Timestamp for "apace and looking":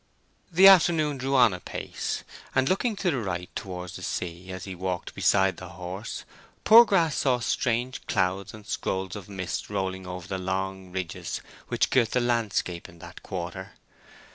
1.53-2.95